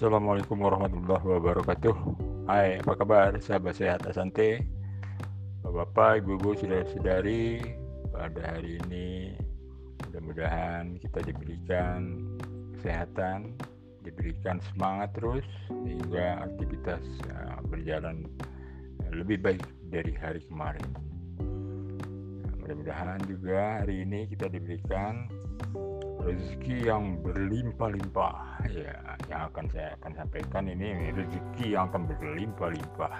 [0.00, 1.94] Assalamualaikum warahmatullahi wabarakatuh.
[2.48, 4.64] Hai, apa kabar sahabat sehat Asante?
[5.60, 7.60] Bapak, Ibu-ibu, saudara-saudari,
[8.08, 9.36] pada hari ini
[10.08, 12.16] mudah-mudahan kita diberikan
[12.80, 13.52] kesehatan,
[14.00, 17.04] diberikan semangat terus sehingga aktivitas
[17.36, 18.24] uh, berjalan
[19.12, 19.60] lebih baik
[19.92, 20.88] dari hari kemarin.
[22.56, 25.28] Mudah-mudahan juga hari ini kita diberikan
[26.22, 28.62] rezeki yang berlimpah-limpah.
[28.70, 28.94] Ya
[29.30, 33.12] yang akan saya akan sampaikan ini rezeki yang akan berlimpah-limpah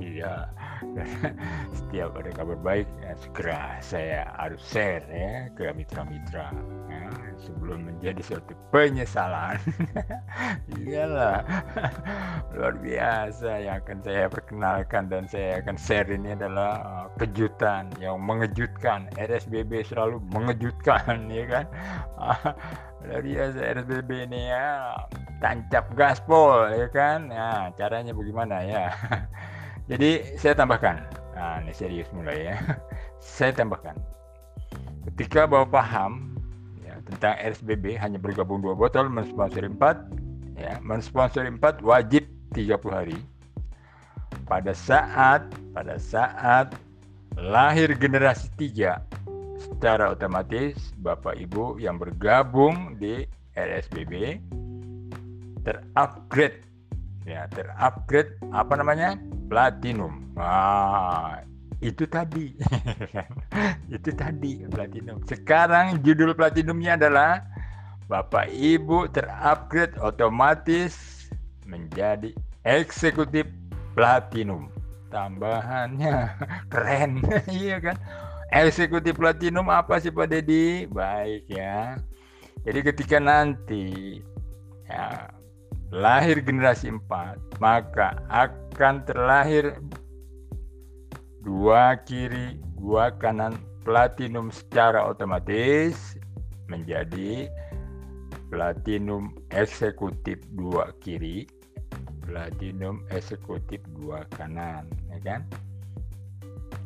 [0.00, 0.48] iya.
[1.78, 6.50] Setiap ada kabar baik ya, segera saya harus share ya ke mitra-mitra.
[6.90, 9.58] Ya, sebelum menjadi suatu penyesalan.
[10.82, 11.42] Iyalah.
[12.54, 18.20] Luar biasa yang akan saya perkenalkan dan saya akan share ini adalah uh, kejutan yang
[18.22, 19.08] mengejutkan.
[19.16, 21.66] RSBB selalu mengejutkan ya kan?
[23.06, 24.98] Luar biasa RSBB ini ya.
[25.42, 27.30] Tancap gaspol ya kan?
[27.30, 28.94] Nah caranya bagaimana ya
[29.90, 31.02] jadi saya tambahkan.
[31.34, 32.56] Nah ini serius mulai ya.
[33.22, 33.98] Saya tambahkan.
[35.10, 36.38] Ketika bapak paham
[36.86, 39.98] ya, tentang RSBB hanya bergabung dua botol mensponsori empat
[40.54, 43.18] ya mensponsori empat wajib 30 hari.
[44.46, 46.74] Pada saat pada saat
[47.38, 49.02] lahir generasi tiga
[49.58, 53.24] secara otomatis Bapak Ibu yang bergabung di
[53.56, 54.42] RSBB
[55.62, 56.66] terupgrade
[57.22, 59.14] ya terupgrade apa namanya
[59.52, 60.32] platinum.
[60.32, 61.44] Nah,
[61.84, 62.56] itu tadi.
[63.94, 65.20] Itu tadi platinum.
[65.28, 67.44] Sekarang judul platinumnya adalah
[68.08, 71.28] Bapak Ibu terupgrade otomatis
[71.68, 72.32] menjadi
[72.64, 73.44] eksekutif
[73.92, 74.72] platinum.
[75.12, 76.32] Tambahannya
[76.72, 77.20] keren.
[77.52, 77.96] Iya kan?
[78.48, 80.88] Eksekutif platinum apa sih Pak Dedi?
[80.88, 82.00] Baik ya.
[82.64, 84.20] Jadi ketika nanti
[84.88, 85.28] ya,
[85.92, 88.16] lahir generasi 4, maka
[88.82, 89.78] akan terlahir
[91.46, 93.54] dua kiri, dua kanan
[93.86, 96.18] platinum secara otomatis
[96.66, 97.46] menjadi
[98.50, 101.46] platinum eksekutif dua kiri,
[102.26, 105.46] platinum eksekutif dua kanan, ya kan?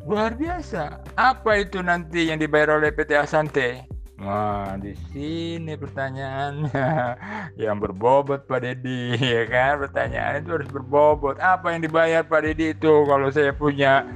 [0.04, 1.00] Luar biasa.
[1.16, 3.88] Apa itu nanti yang dibayar oleh PT Asante?
[4.17, 6.89] Wah, di sini pertanyaannya
[7.63, 9.85] yang berbobot Pak Dedi, ya kan?
[9.85, 11.37] Pertanyaan itu harus berbobot.
[11.37, 14.09] Apa yang dibayar Pak Dedi itu kalau saya punya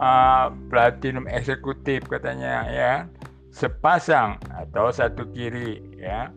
[0.00, 2.92] uh, platinum eksekutif katanya ya?
[3.52, 6.32] Sepasang atau satu kiri ya.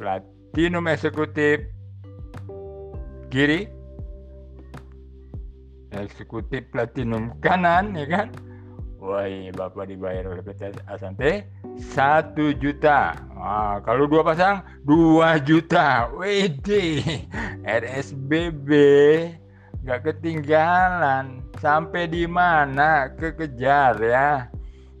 [0.00, 1.68] Platinum eksekutif
[3.28, 3.68] kiri
[5.90, 8.26] eksekutif platinum kanan ya kan
[9.04, 11.44] Woi, Bapak dibayar oleh PT Asante
[11.76, 13.12] satu juta.
[13.36, 16.08] Nah, kalau dua pasang dua juta.
[16.08, 17.04] WD
[17.68, 18.70] RSBB
[19.84, 21.44] nggak ketinggalan.
[21.60, 24.48] Sampai di mana kekejar ya.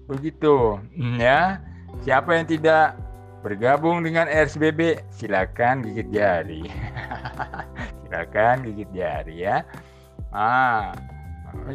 [0.04, 0.76] Begitu
[1.16, 1.64] ya.
[2.04, 3.00] Siapa yang tidak
[3.40, 6.68] bergabung dengan RSBB silakan gigit jari.
[8.04, 9.64] silakan gigit jari ya.
[10.28, 10.92] Ah,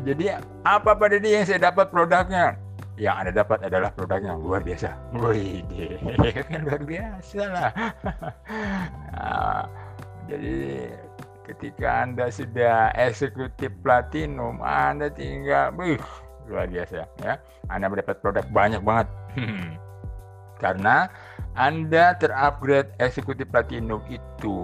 [0.04, 2.56] jadi apa pada dia yang saya dapat produknya?
[3.00, 4.92] Yang Anda dapat adalah produknya luar biasa.
[5.16, 5.64] Wih,
[6.52, 7.72] kan luar biasa lah.
[9.16, 9.64] nah,
[10.30, 10.56] jadi
[11.48, 16.00] ketika Anda sudah eksekutif platinum, Anda tinggal, wih,
[16.52, 17.40] luar biasa ya.
[17.72, 19.08] Anda mendapat produk banyak banget.
[20.64, 21.08] Karena
[21.60, 24.56] anda terupgrade eksekutif platinum itu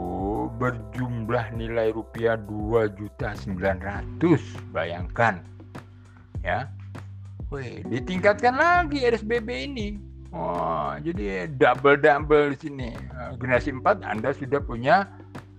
[0.56, 4.18] berjumlah nilai rupiah 2.900.
[4.72, 5.44] Bayangkan.
[6.42, 6.72] Ya.
[7.54, 9.88] Wih, ditingkatkan lagi RSBB ini.
[10.36, 12.90] Oh, jadi double-double di sini.
[12.92, 15.08] Eh, generasi 4 Anda sudah punya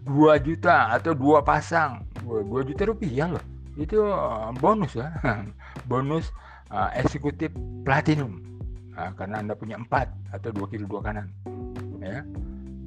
[0.04, 2.04] 2 juta atau dua pasang.
[2.26, 3.44] 2 juta rupiah loh.
[3.78, 5.14] Itu eh, bonus ya.
[5.90, 6.32] bonus
[6.70, 7.50] uh, eksekutif
[7.86, 8.42] platinum
[8.94, 11.30] nah, karena anda punya empat atau dua kiri dua kanan
[12.02, 12.22] ya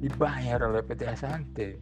[0.00, 1.76] dibayar oleh PT Asante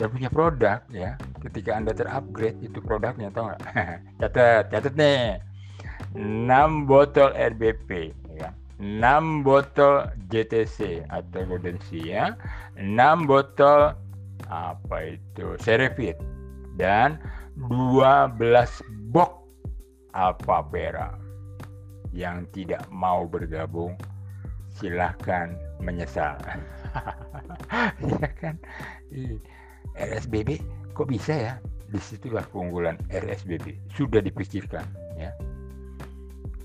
[0.00, 1.20] dan punya produk ya.
[1.44, 3.62] Ketika anda terupgrade itu produknya tahu nggak?
[4.24, 5.36] Catat catat nih.
[6.16, 8.56] 6 botol RBP ya.
[8.80, 12.26] 6 botol JTC atau Golden Sea ya.
[12.80, 13.92] 6 botol
[14.48, 16.16] apa itu Serevit
[16.80, 17.20] dan
[17.60, 18.40] 12
[19.12, 19.36] box
[20.16, 21.12] Alpha Vera.
[22.10, 24.00] Yang tidak mau bergabung
[24.72, 25.52] silahkan
[25.84, 26.40] menyesal.
[28.02, 28.58] Ya kan
[29.96, 30.60] RSBB
[30.94, 31.54] kok bisa ya
[31.90, 34.86] di situlah keunggulan RSBB sudah dipikirkan
[35.18, 35.34] ya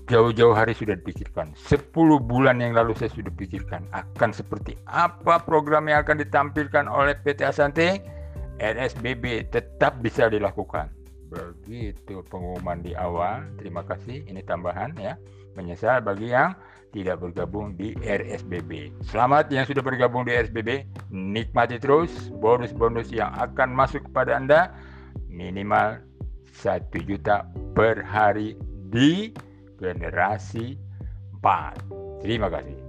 [0.06, 1.90] jauh-jauh hari sudah dipikirkan 10
[2.22, 7.42] bulan yang lalu saya sudah pikirkan akan seperti apa program yang akan ditampilkan oleh PT
[7.42, 8.16] Asante
[8.56, 10.88] RSBB tetap bisa dilakukan.
[11.28, 13.44] Begitu pengumuman di awal.
[13.60, 14.24] Terima kasih.
[14.24, 15.20] Ini tambahan ya.
[15.56, 16.56] Menyesal bagi yang
[16.96, 18.88] tidak bergabung di RSBB.
[19.04, 20.88] Selamat yang sudah bergabung di RSBB.
[21.12, 24.72] Nikmati terus bonus-bonus yang akan masuk kepada Anda
[25.28, 26.00] minimal
[26.56, 27.44] 1 juta
[27.76, 28.56] per hari
[28.88, 29.36] di
[29.76, 30.80] generasi
[31.44, 32.24] 4.
[32.24, 32.85] Terima kasih.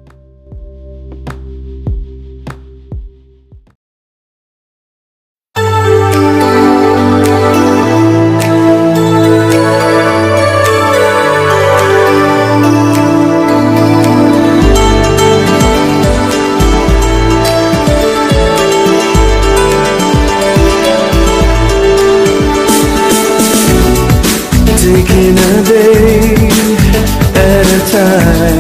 [27.98, 28.57] time.